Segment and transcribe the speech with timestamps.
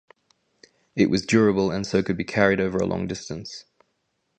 [0.95, 3.65] It was durable and so could be carried over a long distance.